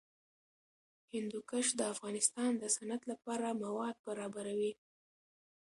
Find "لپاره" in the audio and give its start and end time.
3.11-3.57